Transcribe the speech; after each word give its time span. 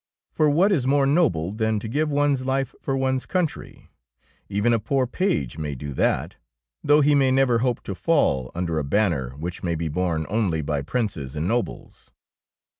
For 0.31 0.49
what 0.49 0.71
is 0.71 0.87
more 0.87 1.05
noble 1.05 1.51
than 1.51 1.79
to 1.79 1.87
give 1.87 2.09
one's 2.09 2.43
life 2.43 2.73
for 2.81 2.97
one's 2.97 3.27
country 3.27 3.87
I 3.87 4.23
Even 4.49 4.73
a 4.73 4.79
poor 4.79 5.05
page 5.05 5.59
may 5.59 5.75
do 5.75 5.93
that, 5.93 6.37
though 6.83 7.01
he 7.01 7.13
may 7.13 7.29
never 7.29 7.59
hope 7.59 7.83
to 7.83 7.93
fall 7.93 8.49
under 8.55 8.79
a 8.79 8.83
banner 8.83 9.37
which 9.37 9.61
may 9.61 9.75
be 9.75 9.89
borne 9.89 10.25
only 10.27 10.63
by 10.63 10.81
princes 10.81 11.35
and 11.35 11.47
nobles. 11.47 12.09